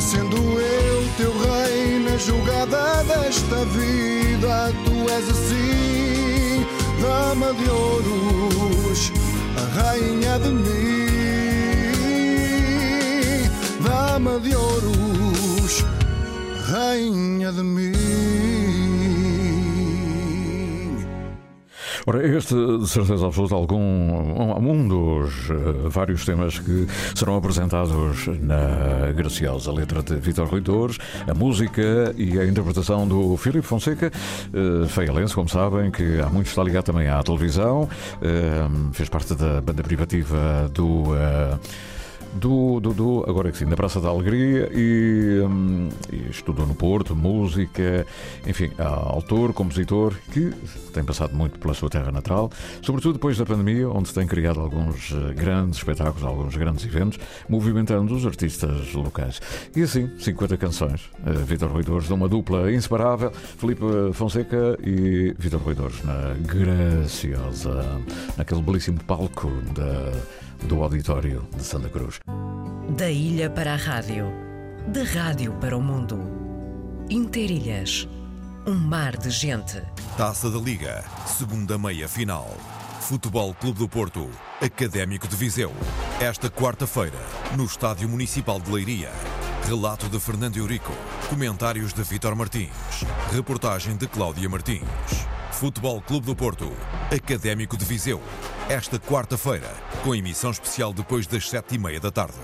Sendo 0.00 0.60
eu 0.60 1.08
teu 1.16 1.32
rei 1.38 2.00
na 2.00 2.16
jogada 2.16 3.04
desta 3.04 3.64
vida, 3.66 4.72
tu 4.84 5.08
és 5.10 5.30
assim, 5.30 6.66
dama 7.00 7.54
de 7.54 7.70
ouros, 7.70 9.12
a 9.56 9.62
rainha 9.80 10.40
de 10.40 10.50
mim, 10.50 10.98
dama 13.80 14.40
de 14.40 14.56
ouros 14.56 15.07
rainha 16.78 17.50
de 17.52 17.62
mim. 17.62 17.92
Ora, 22.06 22.26
este, 22.26 22.54
de 22.54 22.86
certeza 22.86 23.26
absoluta, 23.26 23.54
algum, 23.54 23.76
um 23.76 24.88
dos 24.88 25.50
uh, 25.50 25.90
vários 25.90 26.24
temas 26.24 26.58
que 26.58 26.86
serão 27.14 27.36
apresentados 27.36 28.26
na 28.40 29.12
Graciosa, 29.14 29.70
letra 29.72 30.02
de 30.02 30.14
Vitor 30.14 30.48
Ruidores, 30.48 30.96
a 31.26 31.34
música 31.34 32.14
e 32.16 32.38
a 32.38 32.46
interpretação 32.46 33.06
do 33.06 33.36
Filipe 33.36 33.66
Fonseca, 33.66 34.10
uh, 34.54 34.88
feialense, 34.88 35.34
como 35.34 35.48
sabem, 35.50 35.90
que 35.90 36.20
há 36.20 36.30
muito 36.30 36.46
está 36.46 36.62
ligado 36.62 36.84
também 36.84 37.08
à 37.08 37.22
televisão, 37.22 37.82
uh, 37.82 38.92
fez 38.94 39.08
parte 39.10 39.34
da 39.34 39.60
banda 39.60 39.82
privativa 39.82 40.70
do. 40.72 41.08
Do 42.34 42.80
Dudu, 42.80 43.24
agora 43.26 43.50
que 43.50 43.58
sim, 43.58 43.66
da 43.66 43.76
Praça 43.76 44.00
da 44.00 44.08
Alegria 44.08 44.70
e, 44.72 45.40
hum, 45.42 45.88
e 46.12 46.30
estudou 46.30 46.66
no 46.66 46.74
Porto, 46.74 47.14
música, 47.14 48.06
enfim, 48.46 48.70
autor, 48.78 49.52
compositor 49.52 50.14
que 50.32 50.52
tem 50.92 51.04
passado 51.04 51.34
muito 51.34 51.58
pela 51.58 51.74
sua 51.74 51.88
terra 51.88 52.10
natal, 52.10 52.50
sobretudo 52.82 53.14
depois 53.14 53.36
da 53.36 53.46
pandemia, 53.46 53.88
onde 53.88 54.12
tem 54.12 54.26
criado 54.26 54.60
alguns 54.60 55.12
eh, 55.12 55.34
grandes 55.34 55.78
espetáculos, 55.78 56.24
alguns 56.24 56.56
grandes 56.56 56.84
eventos, 56.84 57.18
movimentando 57.48 58.14
os 58.14 58.26
artistas 58.26 58.92
locais. 58.94 59.40
E 59.74 59.82
assim, 59.82 60.10
50 60.18 60.56
canções. 60.56 61.10
Uh, 61.26 61.44
Vitor 61.44 61.70
Ruidores, 61.70 62.06
de 62.06 62.12
uma 62.12 62.28
dupla 62.28 62.72
inseparável, 62.72 63.30
Felipe 63.32 63.82
Fonseca 64.12 64.78
e 64.82 65.34
Vitor 65.38 65.60
Ruidores, 65.60 66.02
na 66.04 66.34
graciosa, 66.40 67.84
naquele 68.36 68.62
belíssimo 68.62 68.98
palco 69.04 69.50
da, 69.74 70.12
do 70.64 70.82
auditório 70.82 71.46
de 71.56 71.62
Santa 71.62 71.88
Cruz. 71.88 72.20
Da 72.96 73.10
ilha 73.10 73.50
para 73.50 73.74
a 73.74 73.76
rádio, 73.76 74.26
da 74.86 75.02
rádio 75.02 75.52
para 75.60 75.76
o 75.76 75.80
mundo. 75.80 76.18
Interilhas, 77.10 78.08
um 78.66 78.74
mar 78.74 79.16
de 79.16 79.30
gente. 79.30 79.82
Taça 80.16 80.50
da 80.50 80.58
Liga, 80.58 81.04
segunda 81.26 81.78
meia 81.78 82.08
final. 82.08 82.48
Futebol 83.00 83.54
Clube 83.54 83.78
do 83.78 83.88
Porto, 83.88 84.28
Académico 84.60 85.26
de 85.26 85.36
Viseu. 85.36 85.72
Esta 86.20 86.50
quarta-feira, 86.50 87.18
no 87.56 87.64
Estádio 87.64 88.08
Municipal 88.08 88.60
de 88.60 88.70
Leiria. 88.70 89.10
Relato 89.66 90.08
de 90.08 90.18
Fernando 90.18 90.56
Eurico. 90.56 90.92
Comentários 91.28 91.92
de 91.92 92.02
Vítor 92.02 92.34
Martins. 92.34 92.70
Reportagem 93.32 93.96
de 93.96 94.06
Cláudia 94.06 94.48
Martins. 94.48 94.82
Futebol 95.58 96.00
Clube 96.00 96.24
do 96.24 96.36
Porto, 96.36 96.70
Académico 97.12 97.76
de 97.76 97.84
Viseu. 97.84 98.22
Esta 98.68 98.96
quarta-feira, 98.96 99.66
com 100.04 100.14
emissão 100.14 100.52
especial 100.52 100.92
depois 100.92 101.26
das 101.26 101.50
sete 101.50 101.74
e 101.74 101.78
meia 101.78 101.98
da 101.98 102.12
tarde. 102.12 102.38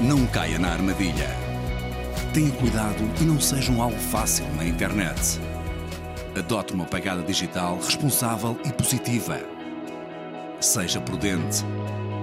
Não 0.00 0.24
caia 0.28 0.60
na 0.60 0.68
armadilha. 0.68 1.28
Tenha 2.32 2.52
cuidado 2.52 3.02
e 3.20 3.24
não 3.24 3.40
seja 3.40 3.72
um 3.72 3.82
alvo 3.82 3.98
fácil 3.98 4.46
na 4.54 4.64
internet. 4.64 5.40
Adote 6.38 6.72
uma 6.72 6.84
pagada 6.84 7.22
digital 7.22 7.78
responsável 7.78 8.56
e 8.64 8.72
positiva. 8.72 9.40
Seja 10.60 11.00
prudente. 11.00 11.64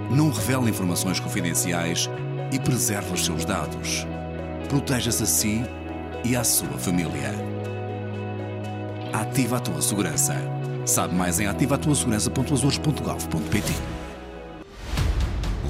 Não 0.10 0.32
revele 0.32 0.70
informações 0.70 1.20
confidenciais 1.20 2.10
e 2.50 2.58
preserve 2.58 3.12
os 3.12 3.26
seus 3.26 3.44
dados. 3.44 4.08
Proteja-se 4.70 5.24
a 5.24 5.26
si 5.26 5.64
e 6.24 6.36
à 6.36 6.44
sua 6.44 6.78
família. 6.78 7.34
Ativa 9.12 9.58
a 9.58 9.60
tua 9.60 9.82
segurança. 9.82 10.36
Sabe 10.86 11.16
mais 11.16 11.40
em 11.40 11.48
ativatuasegurança.azores.gov.pt 11.48 13.74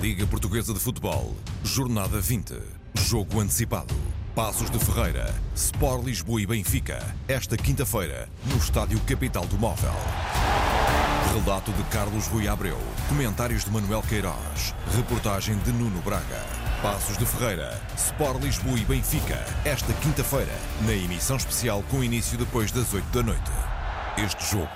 Liga 0.02 0.28
Portuguesa 0.28 0.74
de 0.74 0.80
Futebol, 0.80 1.34
Jornada 1.64 2.20
20. 2.20 2.56
Jogo 2.94 3.40
antecipado. 3.40 3.96
Passos 4.36 4.70
de 4.70 4.78
Ferreira, 4.80 5.34
Sport 5.56 6.06
Lisboa 6.06 6.42
e 6.42 6.46
Benfica. 6.46 7.00
Esta 7.28 7.56
quinta-feira, 7.56 8.28
no 8.48 8.58
Estádio 8.58 9.00
Capital 9.02 9.46
do 9.46 9.58
Móvel. 9.58 9.94
Relato 11.34 11.72
de 11.72 11.84
Carlos 11.84 12.28
Rui 12.28 12.48
Abreu. 12.48 12.78
Comentários 13.08 13.64
de 13.64 13.72
Manuel 13.72 14.02
Queiroz. 14.02 14.74
Reportagem 14.96 15.58
de 15.60 15.72
Nuno 15.72 16.02
Braga. 16.02 16.63
Passos 16.84 17.18
de 17.18 17.26
Ferreira, 17.26 17.80
Sport 17.96 18.44
Lisboa 18.44 18.78
e 18.78 18.84
Benfica. 18.84 19.40
Esta 19.64 19.94
quinta-feira, 19.94 20.52
na 20.82 20.92
emissão 20.92 21.38
especial 21.38 21.82
com 21.90 22.04
início 22.04 22.38
depois 22.38 22.74
das 22.74 22.94
8 22.94 23.06
da 23.06 23.24
noite. 23.24 23.52
Este 24.18 24.52
jogo 24.52 24.68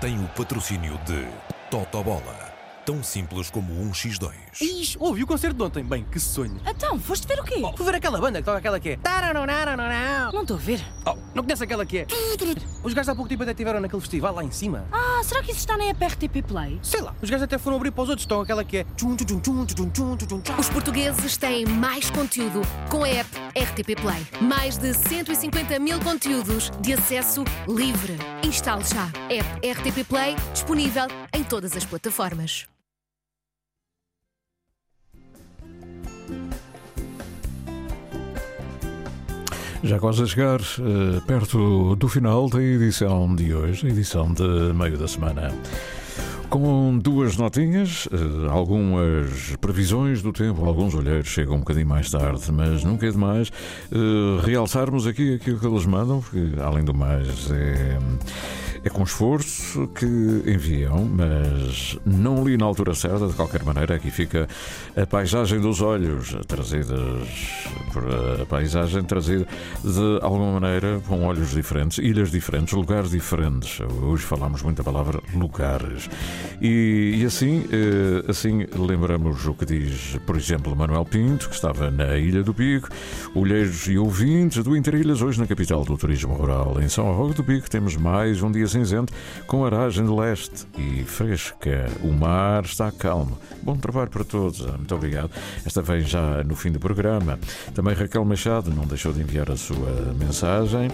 tem 0.00 0.18
o 0.24 0.28
patrocínio 0.28 0.98
de 1.04 1.28
Totobola. 1.70 2.49
Tão 2.90 3.04
simples 3.04 3.48
como 3.50 3.72
um 3.80 3.92
X2. 3.92 4.32
Ixi, 4.60 4.96
ouvi 4.98 5.22
o 5.22 5.26
concerto 5.28 5.56
de 5.56 5.62
ontem. 5.62 5.84
Bem, 5.84 6.04
que 6.10 6.18
sonho. 6.18 6.60
Então, 6.66 6.98
foste 6.98 7.24
ver 7.24 7.38
o 7.38 7.44
quê? 7.44 7.62
Oh, 7.62 7.76
fui 7.76 7.86
ver 7.86 7.94
aquela 7.94 8.20
banda 8.20 8.40
que 8.40 8.44
toca 8.44 8.58
aquela 8.58 8.80
que 8.80 8.88
é. 8.88 8.98
Não 10.32 10.42
estou 10.42 10.56
a 10.56 10.58
ver. 10.58 10.84
Oh, 11.06 11.14
não 11.32 11.44
conhece 11.44 11.62
aquela 11.62 11.86
que 11.86 11.98
é. 11.98 12.06
Os 12.82 12.92
gajos 12.92 13.10
há 13.10 13.14
pouco 13.14 13.28
tempo 13.28 13.44
até 13.44 13.52
estiveram 13.52 13.78
naquele 13.78 14.00
festival 14.00 14.34
lá 14.34 14.42
em 14.42 14.50
cima. 14.50 14.88
Ah, 14.90 15.20
será 15.22 15.40
que 15.40 15.52
isso 15.52 15.60
está 15.60 15.76
na 15.76 15.84
app 15.84 16.04
RTP 16.04 16.42
Play? 16.44 16.80
Sei 16.82 17.00
lá, 17.00 17.14
os 17.22 17.30
gajos 17.30 17.44
até 17.44 17.58
foram 17.58 17.76
abrir 17.76 17.92
para 17.92 18.02
os 18.02 18.08
outros. 18.08 18.24
Estão 18.24 18.40
aquela 18.40 18.64
que 18.64 18.78
é. 18.78 18.86
Os 20.58 20.68
portugueses 20.68 21.36
têm 21.36 21.66
mais 21.66 22.10
conteúdo 22.10 22.62
com 22.90 23.04
a 23.04 23.08
app 23.08 23.30
RTP 23.56 24.00
Play. 24.00 24.26
Mais 24.40 24.76
de 24.76 24.94
150 24.94 25.78
mil 25.78 26.00
conteúdos 26.00 26.72
de 26.80 26.94
acesso 26.94 27.44
livre. 27.68 28.16
Instale 28.44 28.82
já. 28.82 29.04
App 29.32 29.80
RTP 29.80 30.04
Play 30.08 30.34
disponível 30.52 31.06
em 31.32 31.44
todas 31.44 31.76
as 31.76 31.84
plataformas. 31.84 32.66
Já 39.82 39.98
quase 39.98 40.22
a 40.22 40.26
chegar 40.26 40.60
uh, 40.60 41.20
perto 41.26 41.96
do 41.96 42.06
final 42.06 42.50
da 42.50 42.62
edição 42.62 43.34
de 43.34 43.54
hoje, 43.54 43.86
edição 43.88 44.30
de 44.30 44.74
meio 44.74 44.98
da 44.98 45.08
semana. 45.08 45.50
Com 46.50 46.98
duas 46.98 47.38
notinhas, 47.38 48.06
uh, 48.06 48.50
algumas 48.50 49.56
previsões 49.58 50.20
do 50.20 50.34
tempo, 50.34 50.66
alguns 50.66 50.94
olheiros 50.94 51.28
chegam 51.28 51.56
um 51.56 51.60
bocadinho 51.60 51.86
mais 51.86 52.10
tarde, 52.10 52.52
mas 52.52 52.84
nunca 52.84 53.06
é 53.06 53.10
demais 53.10 53.48
uh, 53.48 54.40
realçarmos 54.44 55.06
aqui 55.06 55.36
aquilo 55.36 55.58
que 55.58 55.66
eles 55.66 55.86
mandam, 55.86 56.20
porque 56.20 56.60
além 56.60 56.84
do 56.84 56.92
mais 56.92 57.50
é 57.50 57.98
é 58.82 58.88
com 58.88 59.02
esforço 59.02 59.86
que 59.88 60.06
enviam, 60.46 61.04
mas 61.04 61.98
não 62.04 62.44
li 62.44 62.56
na 62.56 62.64
altura 62.64 62.94
certa, 62.94 63.26
de 63.26 63.34
qualquer 63.34 63.62
maneira, 63.62 63.96
aqui 63.96 64.10
fica 64.10 64.48
a 64.96 65.06
paisagem 65.06 65.60
dos 65.60 65.80
olhos, 65.82 66.34
trazidas 66.46 67.28
por 67.92 68.04
a 68.40 68.46
paisagem 68.46 69.02
trazida 69.02 69.46
de 69.84 70.18
alguma 70.22 70.58
maneira 70.58 71.00
com 71.06 71.24
olhos 71.26 71.50
diferentes, 71.50 71.98
ilhas 71.98 72.30
diferentes, 72.30 72.72
lugares 72.72 73.10
diferentes. 73.10 73.80
Hoje 74.02 74.24
falamos 74.24 74.62
muito 74.62 74.80
a 74.80 74.84
palavra 74.84 75.20
lugares. 75.34 76.08
E, 76.60 77.18
e 77.20 77.24
assim, 77.24 77.64
eh, 77.70 78.30
assim 78.30 78.66
lembramos 78.74 79.46
o 79.46 79.54
que 79.54 79.66
diz, 79.66 80.18
por 80.26 80.36
exemplo, 80.36 80.74
Manuel 80.74 81.04
Pinto, 81.04 81.48
que 81.48 81.54
estava 81.54 81.90
na 81.90 82.16
Ilha 82.16 82.42
do 82.42 82.54
Pico, 82.54 82.88
olheiros 83.34 83.86
e 83.88 83.98
ouvintes 83.98 84.62
do 84.62 84.76
Interilhas, 84.76 85.20
hoje 85.20 85.38
na 85.38 85.46
capital 85.46 85.84
do 85.84 85.96
turismo 85.96 86.34
rural, 86.34 86.80
em 86.80 86.88
São 86.88 87.12
Roque 87.12 87.34
do 87.34 87.44
Pico, 87.44 87.68
temos 87.68 87.96
mais 87.96 88.42
um 88.42 88.50
dia 88.50 88.66
cinzento 88.70 89.12
com 89.46 89.64
aragem 89.64 90.04
de 90.04 90.12
leste 90.12 90.66
e 90.78 91.04
fresca. 91.04 91.88
O 92.02 92.12
mar 92.12 92.64
está 92.64 92.90
calmo. 92.90 93.38
Bom 93.62 93.76
trabalho 93.76 94.10
para 94.10 94.24
todos. 94.24 94.60
Muito 94.60 94.94
obrigado. 94.94 95.30
Esta 95.64 95.82
vem 95.82 96.00
já 96.00 96.42
no 96.44 96.54
fim 96.56 96.70
do 96.70 96.80
programa. 96.80 97.38
Também 97.74 97.94
Raquel 97.94 98.24
Machado 98.24 98.70
não 98.70 98.86
deixou 98.86 99.12
de 99.12 99.20
enviar 99.20 99.50
a 99.50 99.56
sua 99.56 100.14
mensagem 100.18 100.88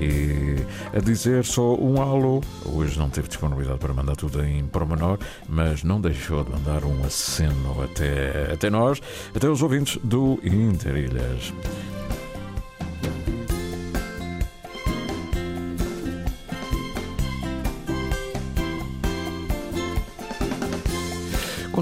e 0.00 0.56
a 0.96 1.00
dizer 1.00 1.44
só 1.44 1.74
um 1.74 2.00
alô. 2.00 2.42
Hoje 2.64 2.98
não 2.98 3.10
teve 3.10 3.28
disponibilidade 3.28 3.78
para 3.78 3.92
mandar 3.92 4.16
tudo 4.16 4.44
em 4.44 4.64
promenor, 4.66 5.18
mas 5.48 5.82
não 5.82 6.00
deixou 6.00 6.44
de 6.44 6.50
mandar 6.50 6.84
um 6.84 7.04
aceno 7.04 7.82
até, 7.82 8.52
até 8.52 8.70
nós, 8.70 9.00
até 9.34 9.48
os 9.48 9.62
ouvintes 9.62 9.98
do 10.02 10.38
Interilhas. 10.44 11.52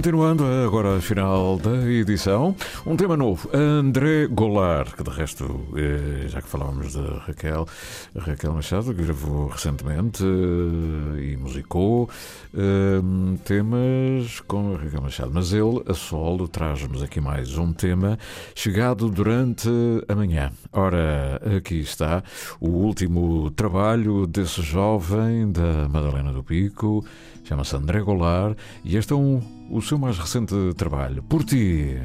Continuando 0.00 0.46
agora 0.46 0.96
a 0.96 1.00
final 1.02 1.58
da 1.58 1.76
edição, 1.86 2.56
um 2.86 2.96
tema 2.96 3.18
novo, 3.18 3.50
André 3.52 4.26
Goulart, 4.28 4.94
que 4.94 5.02
de 5.02 5.10
resto, 5.10 5.66
eh, 5.76 6.26
já 6.26 6.40
que 6.40 6.48
falávamos 6.48 6.94
de 6.94 7.02
Raquel, 7.26 7.68
Raquel 8.16 8.54
Machado, 8.54 8.94
que 8.94 9.02
gravou 9.02 9.48
recentemente 9.48 10.24
eh, 10.24 11.22
e 11.22 11.36
musicou 11.36 12.08
eh, 12.54 13.02
temas 13.44 14.40
com 14.40 14.74
Raquel 14.74 15.02
Machado, 15.02 15.32
mas 15.34 15.52
ele, 15.52 15.82
a 15.86 15.92
solo, 15.92 16.48
traz-nos 16.48 17.02
aqui 17.02 17.20
mais 17.20 17.58
um 17.58 17.70
tema 17.70 18.18
chegado 18.54 19.10
durante 19.10 19.68
a 20.08 20.14
manhã. 20.14 20.50
Ora, 20.72 21.42
aqui 21.58 21.78
está 21.78 22.24
o 22.58 22.70
último 22.70 23.50
trabalho 23.50 24.26
desse 24.26 24.62
jovem 24.62 25.52
da 25.52 25.86
Madalena 25.90 26.32
do 26.32 26.42
Pico, 26.42 27.04
chama-se 27.50 27.74
André 27.74 28.00
Goulart, 28.00 28.56
e 28.84 28.96
este 28.96 29.12
é 29.12 29.16
um 29.16 29.42
o 29.68 29.82
seu 29.82 29.98
mais 29.98 30.16
recente 30.16 30.54
trabalho, 30.76 31.20
Por 31.24 31.42
Ti. 31.42 31.98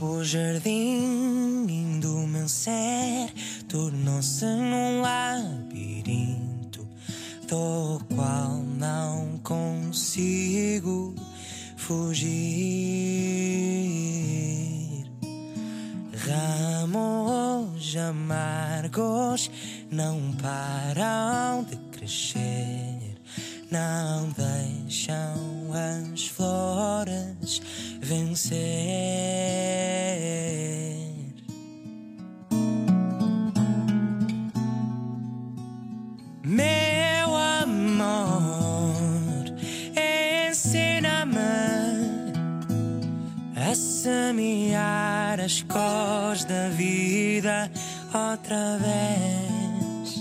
O 0.00 0.24
jardim 0.24 2.00
do 2.00 2.26
meu 2.26 2.48
ser 2.48 3.30
tornou-se 3.68 4.46
num 4.46 5.02
labirinto 5.02 6.88
do 7.48 8.00
qual 8.14 8.62
não 8.78 9.38
consigo 9.42 11.14
fugir. 11.76 12.28
Ramos 17.88 17.96
amargos 17.96 19.50
não 19.90 20.32
param 20.42 21.64
de 21.64 21.76
crescer, 21.96 23.16
não 23.70 24.28
deixam 24.30 25.70
as 26.12 26.26
flores 26.26 27.62
vencer. 28.00 28.58
Meu 36.42 37.36
amor, 37.36 39.44
ensina-me 40.50 41.38
a 43.56 43.74
semear 43.74 45.40
as 45.40 45.62
cores 45.62 46.44
da 46.44 46.68
vida 46.70 47.70
outra 48.14 48.78
vez. 48.78 50.20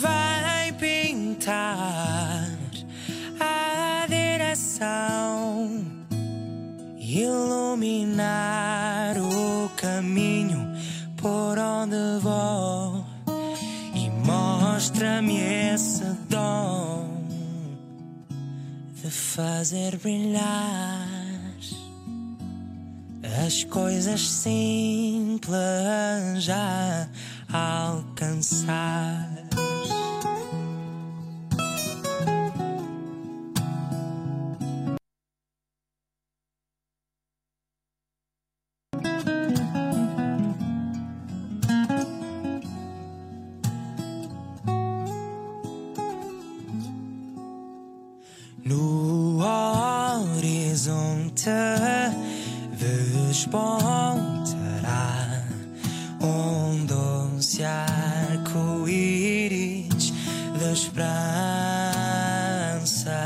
Vai 0.00 0.72
pintar 0.72 2.48
a 3.40 4.06
direção, 4.06 5.84
iluminar 6.98 8.36
o 9.18 9.68
caminho 9.76 10.74
por 11.16 11.58
onde 11.58 11.96
vou 12.20 13.04
e 13.94 14.10
mostra-me 14.26 15.38
esse 15.40 16.04
dom 16.28 17.24
de 19.02 19.10
fazer 19.10 19.96
brilhar 19.98 21.13
as 23.44 23.62
coisas 23.64 24.26
simples 24.26 25.52
já 26.38 27.06
alcançar. 27.52 29.33
De 60.94 61.02
esperança. 62.74 63.18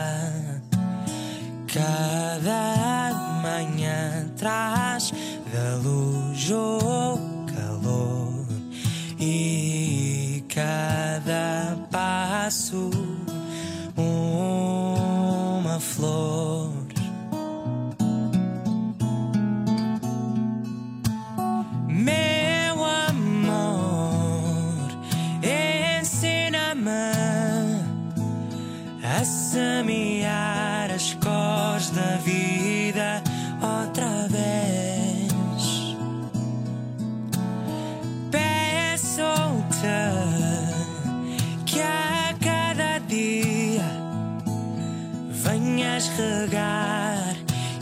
Cada 1.73 3.13
manhã 3.43 4.27
traz 4.37 5.13
da 5.53 5.77
luz 5.77 6.51
o 6.51 7.19
calor 7.55 8.47
e 9.21 10.43
cada 10.49 11.77
passo 11.91 12.91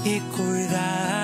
e 0.06 0.20
cuidar 0.36 1.15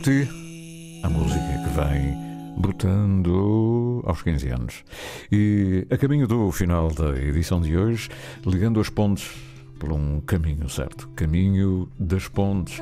A 0.00 1.10
música 1.10 1.40
que 1.62 1.68
vem 1.76 2.16
brotando 2.56 4.02
aos 4.06 4.22
15 4.22 4.48
anos. 4.48 4.84
E 5.30 5.86
a 5.90 5.98
caminho 5.98 6.26
do 6.26 6.50
final 6.50 6.90
da 6.90 7.14
edição 7.18 7.60
de 7.60 7.76
hoje, 7.76 8.08
ligando 8.46 8.80
as 8.80 8.88
pontes 8.88 9.30
por 9.78 9.92
um 9.92 10.22
caminho 10.22 10.70
certo. 10.70 11.06
Caminho 11.08 11.86
das 11.98 12.28
pontes. 12.28 12.80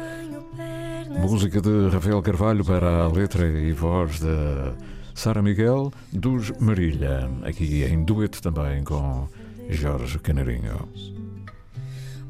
Música 1.21 1.61
de 1.61 1.89
Rafael 1.89 2.23
Carvalho 2.23 2.65
para 2.65 3.03
a 3.03 3.09
letra 3.09 3.49
e 3.49 3.73
voz 3.73 4.21
de 4.21 4.29
Sara 5.13 5.43
Miguel 5.43 5.93
dos 6.13 6.53
Marília. 6.61 7.29
Aqui 7.43 7.83
em 7.83 8.05
dueto 8.05 8.41
também 8.41 8.85
com 8.85 9.27
Jorge 9.69 10.21
Canarinho. 10.21 10.89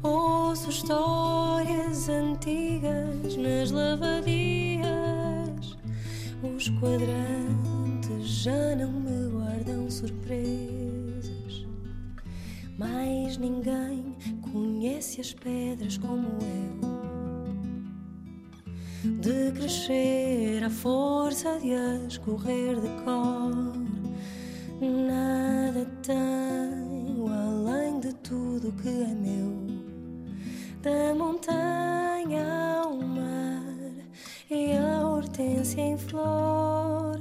Ouço 0.01 0.71
histórias 0.71 2.09
antigas 2.09 3.35
nas 3.37 3.69
lavadias. 3.69 4.68
Os 6.41 6.69
quadrantes 6.79 8.27
já 8.43 8.75
não 8.77 8.93
me 8.93 9.29
guardam 9.29 9.89
surpresas. 9.89 11.67
Mas 12.77 13.37
ninguém 13.37 14.15
conhece 14.53 15.19
as 15.19 15.33
pedras 15.33 15.97
como 15.97 16.27
eu. 16.41 16.79
De 19.19 19.51
crescer 19.51 20.63
à 20.63 20.69
força 20.69 21.59
de 21.59 21.73
as 21.73 22.17
correr 22.19 22.79
de 22.79 22.87
cor. 23.03 23.73
Nada 24.79 25.85
tenho 26.01 27.27
além 27.27 27.99
de 27.99 28.13
tudo 28.15 28.71
que 28.81 28.87
é 28.87 29.13
meu. 29.13 29.67
Da 30.81 31.13
montanha 31.13 32.81
ao 32.81 32.95
mar 32.95 33.48
e 34.49 34.75
a 34.75 35.05
hortência 35.05 35.79
em 35.81 35.97
flor. 35.97 37.19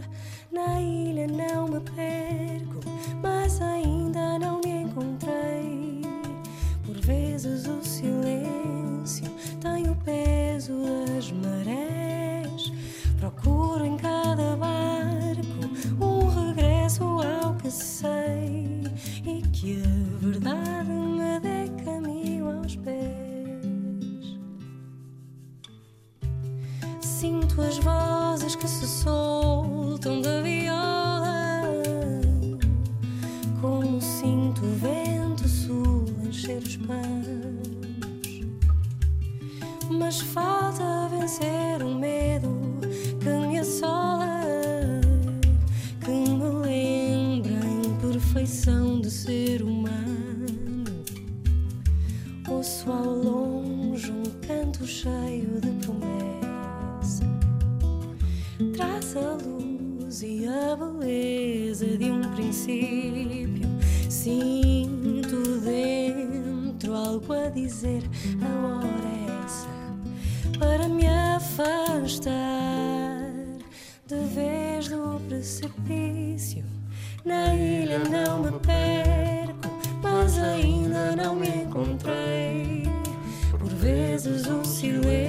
Na 0.51 0.81
ilha 0.81 1.27
não 1.27 1.69
me 1.69 1.81
perco, 1.81 2.81
mas 3.23 3.61
ainda 3.61 4.39
não 4.39 4.61
me 4.65 4.83
encontrei. 4.83 6.01
Por 6.87 6.97
vezes 7.01 7.67
o 7.67 7.85
traça 58.79 59.19
a 59.19 59.33
luz 59.33 60.23
e 60.23 60.47
a 60.47 60.77
beleza 60.77 61.85
de 61.99 62.05
um 62.13 62.21
princípio. 62.35 63.69
Sinto 64.09 65.59
dentro 65.65 66.95
algo 66.95 67.33
a 67.33 67.49
dizer, 67.51 68.05
a 68.41 68.67
hora 68.67 68.87
é 68.87 69.45
essa 69.45 69.69
para 70.61 70.89
me 70.89 71.09
afastar 71.09 72.31
de 74.07 74.21
vez 74.33 74.87
do 74.87 75.21
precipício. 75.27 76.65
Na 77.25 77.53
ilha 77.57 77.99
não 77.99 78.45
me 78.45 78.53
perco, 78.61 79.69
mas 80.01 80.39
ainda 80.39 81.17
não 81.17 81.35
me 81.35 81.49
encontrei. 81.49 82.85
Por 83.59 83.71
vezes 83.71 84.47
o 84.47 84.65
silêncio 84.65 85.28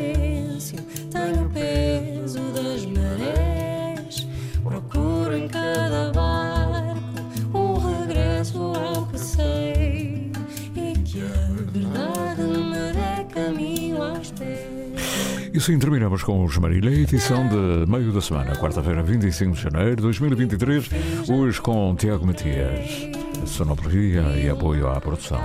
E 15.59 15.61
assim 15.61 15.77
terminamos 15.77 16.23
com 16.23 16.45
os 16.45 16.57
Marília, 16.57 16.89
edição 16.89 17.45
de 17.49 17.85
meio 17.85 18.13
da 18.13 18.21
semana, 18.21 18.55
quarta-feira, 18.55 19.03
25 19.03 19.57
de 19.57 19.61
janeiro 19.61 19.97
de 19.97 20.03
2023, 20.03 20.89
hoje 21.29 21.59
com 21.59 21.93
Tiago 21.97 22.25
Matias, 22.25 23.09
sonoplastia 23.45 24.21
e 24.41 24.49
apoio 24.49 24.87
à 24.87 25.01
produção. 25.01 25.41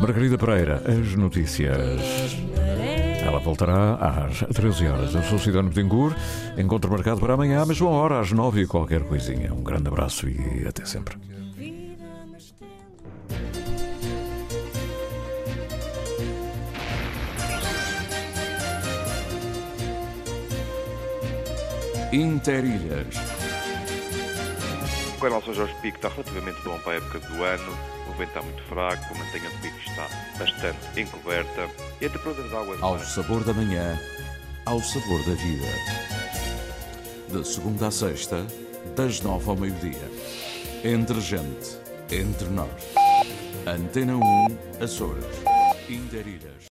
Margarida 0.00 0.36
Pereira, 0.36 0.82
as 0.84 1.14
notícias. 1.14 1.78
Ela 3.24 3.38
voltará 3.38 3.94
às 3.94 4.40
13 4.52 4.88
horas. 4.88 5.14
Eu 5.14 5.22
sou 5.22 5.38
Cidano 5.38 5.68
Betancourt, 5.68 6.16
encontro 6.58 6.90
marcado 6.90 7.20
para 7.20 7.34
amanhã, 7.34 7.62
à 7.62 7.66
mesma 7.66 7.88
hora, 7.88 8.18
às 8.18 8.32
9 8.32 8.62
e 8.62 8.66
qualquer 8.66 9.04
coisinha. 9.04 9.54
Um 9.54 9.62
grande 9.62 9.86
abraço 9.86 10.28
e 10.28 10.66
até 10.66 10.84
sempre. 10.84 11.14
Interilhas. 22.12 23.06
O 25.16 25.20
canal 25.20 25.42
São 25.42 25.54
Jorge 25.54 25.74
Pico 25.80 25.96
está 25.96 26.10
relativamente 26.10 26.60
bom 26.62 26.78
para 26.80 26.92
a 26.92 26.96
época 26.96 27.20
do 27.20 27.42
ano, 27.42 27.72
o 28.06 28.12
vento 28.18 28.28
está 28.28 28.42
muito 28.42 28.62
fraco, 28.64 29.14
a 29.14 29.18
mantenha 29.18 29.48
do 29.48 29.58
pico 29.62 29.78
está 29.78 30.06
bastante 30.38 31.00
encoberta 31.00 31.70
e 32.02 32.04
a 32.04 32.10
temperatura 32.10 32.48
da 32.50 32.60
água... 32.60 32.76
Ao 32.82 32.98
sabor 32.98 33.42
da 33.44 33.54
manhã, 33.54 33.98
ao 34.66 34.78
sabor 34.80 35.24
da 35.24 35.34
vida. 35.36 35.66
De 37.30 37.48
segunda 37.48 37.86
a 37.86 37.90
sexta, 37.90 38.46
das 38.94 39.22
nove 39.22 39.48
ao 39.48 39.56
meio-dia. 39.56 40.10
Entre 40.84 41.18
gente, 41.18 41.78
entre 42.10 42.48
nós. 42.48 42.68
Antena 43.66 44.16
1, 44.16 44.84
Açores. 44.84 45.24
Interilhas. 45.88 46.52